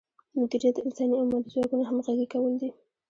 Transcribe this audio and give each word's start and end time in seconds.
مدیریت 0.39 0.75
د 0.75 0.79
انساني 0.87 1.13
او 1.17 1.25
مادي 1.31 1.49
ځواکونو 1.53 1.87
همغږي 1.89 2.25
کول 2.33 2.53
دي. 2.61 2.69